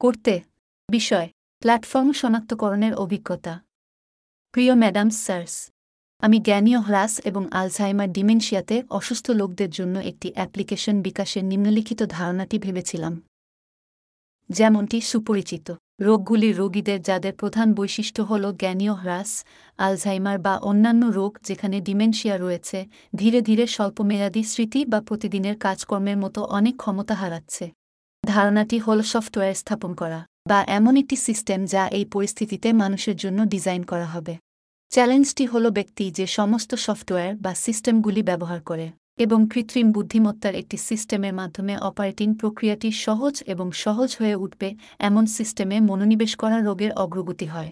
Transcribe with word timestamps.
করতে। 0.00 0.40
বিষয় 0.88 1.28
প্ল্যাটফর্ম 1.60 2.12
শনাক্তকরণের 2.12 2.94
অভিজ্ঞতা। 2.94 3.60
প্রিয় 4.52 4.74
ম্যাডাম 4.74 5.10
স্যার্স 5.10 5.70
আমি 6.18 6.38
জ্ঞানীয় 6.38 6.78
হ্রাস 6.78 7.18
এবং 7.18 7.48
আলঝাইমার 7.50 8.12
ডিমেনশিয়াতে 8.12 8.82
অসুস্থ 8.90 9.30
লোকদের 9.30 9.70
জন্য 9.70 9.98
একটি 9.98 10.32
অ্যাপ্লিকেশন 10.34 11.02
বিকাশের 11.02 11.44
নিম্নলিখিত 11.44 12.02
ধারণাটি 12.02 12.58
ভেবেছিলাম। 12.58 13.22
যেমনটি 14.50 15.00
সুপরিচিত। 15.00 15.74
রোগগুলি 16.00 16.52
রোগীদের 16.52 17.02
যাদের 17.02 17.34
প্রধান 17.34 17.74
বৈশিষ্ট্য 17.74 18.22
হল 18.22 18.52
জ্ঞানীয় 18.52 18.92
হ্রাস 18.92 19.44
আলঝাইমার 19.78 20.38
বা 20.38 20.58
অন্যান্য 20.58 21.06
রোগ 21.06 21.38
যেখানে 21.42 21.80
ডিমেনশিয়া 21.80 22.36
রয়েছে, 22.36 22.86
ধীরে 23.16 23.40
ধীরে 23.40 23.66
স্বল্পমেয়াদী 23.66 24.42
স্মৃতি 24.42 24.84
বা 24.84 25.00
প্রতিদিনের 25.00 25.58
কাজকর্মের 25.58 26.16
মতো 26.16 26.42
অনেক 26.42 26.76
ক্ষমতা 26.76 27.14
হারাচ্ছে। 27.14 27.77
ধারণাটি 28.34 28.76
হল 28.86 28.98
সফটওয়্যার 29.12 29.58
স্থাপন 29.62 29.92
করা, 30.00 30.20
বা 30.50 30.58
এমন 30.78 30.94
একটি 31.02 31.16
সিস্টেম 31.26 31.60
যা 31.74 31.82
এই 31.98 32.04
পরিস্থিতিতে 32.14 32.68
মানুষের 32.82 33.16
জন্য 33.22 33.38
ডিজাইন 33.54 33.82
করা 33.92 34.08
হবে। 34.14 34.34
চ্যালেঞ্জটি 34.92 35.44
হল 35.52 35.64
ব্যক্তি 35.78 36.04
যে 36.18 36.26
সমস্ত 36.38 36.70
সফটওয়্যার 36.86 37.32
বা 37.44 37.52
সিস্টেমগুলি 37.64 38.22
ব্যবহার 38.30 38.60
করে, 38.60 38.86
এবং 39.24 39.38
কৃত্রিম 39.52 39.86
বুদ্ধিমত্তার 39.96 40.54
একটি 40.54 40.76
সিস্টেমের 40.88 41.34
মাধ্যমে 41.40 41.74
অপারেটিং 41.88 42.28
প্রক্রিয়াটি 42.40 42.88
সহজ 43.06 43.34
এবং 43.52 43.66
সহজ 43.84 44.10
হয়ে 44.20 44.36
উঠবে, 44.44 44.68
এমন 45.08 45.24
সিস্টেমে 45.36 45.76
মনোনিবেশ 45.80 46.32
করা 46.42 46.58
রোগের 46.58 46.92
অগ্রগতি 47.02 47.46
হয়। 47.46 47.70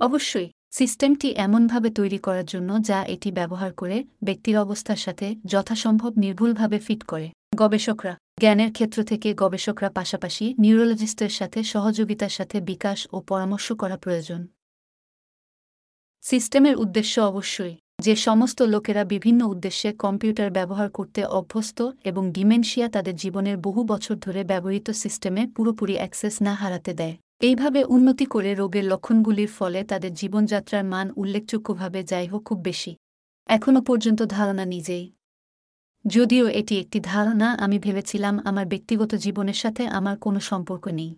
অবশ্যই, 0.00 0.48
সিস্টেমটি 0.78 1.28
এমনভাবে 1.46 1.88
তৈরি 1.98 2.18
করার 2.26 2.46
জন্য 2.52 2.70
যা 2.88 2.98
এটি 3.14 3.28
ব্যবহার 3.38 3.70
করে 3.80 3.96
ব্যক্তির 4.24 4.56
অবস্থার 4.64 5.00
সাথে 5.04 5.26
যথাসম্ভব 5.52 6.12
নির্ভুলভাবে 6.24 6.78
ফিট 6.86 7.02
করে। 7.02 7.26
গবেষকরা 7.56 8.14
জ্ঞানের 8.40 8.72
ক্ষেত্র 8.72 9.04
থেকে 9.04 9.34
গবেষকরা 9.34 9.90
পাশাপাশি 9.90 10.54
নিউরোলজিস্টের 10.58 11.28
সাথে 11.28 11.64
সহযোগিতার 11.64 12.28
সাথে 12.28 12.60
বিকাশ 12.60 13.08
ও 13.12 13.20
পরামর্শ 13.20 13.72
করা 13.72 13.96
প্রয়োজন। 13.96 14.46
সিস্টেমের 16.22 16.76
উদ্দেশ্য 16.76 17.20
অবশ্যই 17.20 17.76
যে 18.02 18.16
সমস্ত 18.16 18.62
লোকেরা 18.62 19.04
বিভিন্ন 19.04 19.46
উদ্দেশ্যে 19.46 19.92
কম্পিউটার 19.92 20.50
ব্যবহার 20.50 20.90
করতে 20.90 21.24
অভ্যস্ত 21.24 21.90
এবং 22.04 22.32
ডিমেনশিয়া 22.32 22.88
তাদের 22.88 23.16
জীবনের 23.16 23.56
বহু 23.56 23.84
বছর 23.84 24.16
ধরে 24.16 24.44
ব্যবহৃত 24.44 24.90
সিস্টেমে 24.90 25.46
পুরোপুরি 25.46 25.94
অ্যাক্সেস 25.94 26.42
না 26.42 26.54
হারাতে 26.54 26.94
দেয়। 26.94 27.16
এইভাবে 27.40 27.84
উন্নতি 27.84 28.24
করে 28.24 28.54
রোগের 28.54 28.84
লক্ষণগুলির 28.84 29.48
ফলে 29.48 29.84
তাদের 29.84 30.14
জীবনযাত্রার 30.14 30.84
মান 30.84 31.12
উল্লেখযোগ্যভাবে 31.16 32.04
যাই 32.04 32.26
হোক 32.26 32.42
খুব 32.44 32.58
বেশি। 32.62 32.96
এখনও 33.48 33.80
পর্যন্ত 33.82 34.22
ধারণা 34.22 34.64
নিজেই। 34.64 35.12
যদিও 36.06 36.48
এটি 36.48 36.80
একটি 36.80 37.00
ধারণা, 37.00 37.54
আমি 37.54 37.78
ভেবেছিলাম 37.78 38.38
আমার 38.44 38.66
ব্যক্তিগত 38.66 39.14
জীবনের 39.14 39.54
সাথে 39.54 39.86
আমার 39.86 40.18
কোনো 40.18 40.40
সম্পর্ক 40.40 40.88
নেই। 40.88 41.14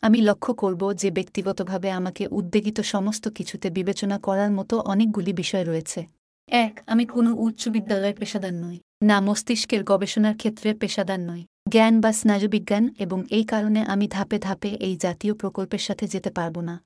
আমি 0.00 0.20
লক্ষ্য 0.20 0.54
করব 0.54 0.92
যে 0.92 1.10
ব্যক্তিগতভাবে 1.10 1.90
আমাকে 1.90 2.26
উদ্বেগিত 2.26 2.80
সমস্ত 2.80 3.28
কিছুতে 3.28 3.70
বিবেচনা 3.70 4.18
করার 4.18 4.50
মতো 4.50 4.80
অনেকগুলি 4.80 5.32
বিষয় 5.32 5.64
রয়েছে। 5.64 6.06
এক, 6.48 6.82
আমি 6.86 7.06
কোনো 7.06 7.34
উচ্চ 7.34 7.68
বিদ্যালয়ের 7.68 8.14
পেশাদার 8.14 8.54
নই। 8.54 8.80
না, 9.02 9.20
মস্তিষ্কের 9.20 9.84
গবেষণার 9.84 10.36
ক্ষেত্রে 10.36 10.74
পেশাদার 10.74 11.20
নই। 11.20 11.44
জ্ঞান 11.68 12.00
বা 12.00 12.12
স্নায়ুবিজ্ঞান 12.12 12.94
এবং 12.98 13.24
এই 13.30 13.44
কারণে 13.44 13.82
আমি 13.82 14.08
ধাপে 14.08 14.38
ধাপে 14.38 14.68
এই 14.68 14.96
জাতীয় 14.96 15.34
প্রকল্পের 15.34 15.78
সাথে 15.78 16.06
যেতে 16.06 16.30
পারব 16.30 16.60
না। 16.60 16.80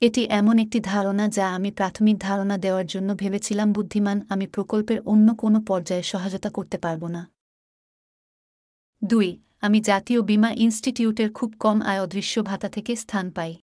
এটি 0.00 0.24
এমন 0.24 0.58
একটি 0.58 0.80
ধারণা 0.80 1.28
যা 1.28 1.54
আমি 1.54 1.70
প্রাথমিক 1.70 2.18
ধারণা 2.18 2.58
দেওয়ার 2.58 2.86
জন্য 2.86 3.14
ভেবেছিলাম, 3.14 3.72
বুদ্ধিমান 3.72 4.20
আমি 4.28 4.46
প্রকল্পের 4.46 5.00
অন্য 5.00 5.34
কোনো 5.34 5.60
পর্যায়ে 5.60 6.02
সহায়তা 6.02 6.50
করতে 6.50 6.78
পারব 6.78 7.06
না। 7.06 7.30
দুই, 9.04 9.40
আমি 9.60 9.80
জাতীয় 9.80 10.22
বীমা 10.22 10.50
ইনস্টিটিউটের 10.50 11.32
খুব 11.32 11.54
কম 11.58 11.82
আয় 11.82 12.00
অদৃশ্য 12.00 12.42
ভাতা 12.44 12.68
থেকে 12.68 12.96
স্থান 12.96 13.30
পাই। 13.30 13.56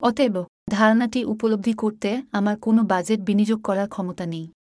অতএব, 0.00 0.44
ধারণাটি 0.70 1.24
উপলব্ধি 1.24 1.72
করতে 1.72 2.22
আমার 2.32 2.56
কোনো 2.56 2.82
বাজেট 2.82 3.20
বিনিয়োগ 3.20 3.62
করার 3.62 3.88
ক্ষমতা 3.88 4.26
নেই। 4.26 4.52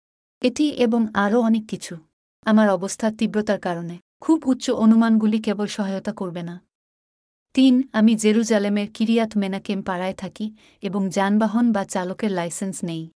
এটি 0.42 0.70
এবং 0.70 1.08
আরও 1.14 1.42
অনেক 1.42 1.68
কিছু। 1.68 1.98
আমার 2.46 2.70
অবস্থার 2.70 3.12
তীব্রতার 3.18 3.60
কারণে। 3.60 4.00
খুব 4.22 4.48
উচ্চ 4.48 4.70
অনুমানগুলি 4.70 5.42
কেবল 5.42 5.66
সহায়তা 5.66 6.14
করবে 6.14 6.44
না। 6.44 6.62
তিন, 7.54 7.90
আমি 7.94 8.16
জেরুজালেমের 8.16 8.88
কিরিয়াত 8.94 9.38
মেনাকেম 9.38 9.82
পাড়ায় 9.82 10.14
থাকি 10.14 10.56
এবং 10.82 11.10
যানবাহন 11.10 11.72
বা 11.72 11.86
চালকের 11.86 12.32
লাইসেন্স 12.32 12.84
নেই। 12.84 13.10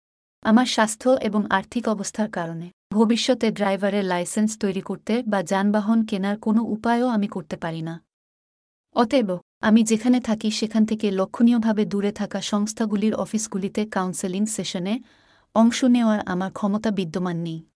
আমার 0.42 0.66
স্বাস্থ্য 0.66 1.10
এবং 1.10 1.50
আর্থিক 1.50 1.88
অবস্থার 1.88 2.30
কারণে। 2.30 2.70
ভবিষ্যতে 2.92 3.50
ড্রাইভারের 3.50 4.04
লাইসেন্স 4.04 4.58
তৈরি 4.58 4.80
করতে 4.80 5.22
বা 5.26 5.42
যানবাহন 5.42 6.04
কেনার 6.04 6.38
কোনো 6.38 6.62
উপায়ও 6.62 7.06
আমি 7.06 7.26
করতে 7.26 7.56
পারি 7.56 7.82
না। 7.82 8.02
অতএব, 8.94 9.38
আমি 9.60 9.82
যেখানে 9.82 10.20
থাকি 10.20 10.50
সেখান 10.50 10.86
থেকে 10.86 11.10
লক্ষণীয়ভাবে 11.10 11.84
দূরে 11.84 12.12
থাকা 12.12 12.40
সংস্থাগুলির 12.40 13.14
অফিসগুলিতে 13.14 13.86
কাউন্সেলিং 13.86 14.46
সেশনে 14.46 15.00
অংশ 15.54 15.84
নেওয়ার 15.84 16.20
আমার 16.26 16.50
ক্ষমতা 16.50 16.90
বিদ্যমান 16.90 17.36
নেই। 17.36 17.69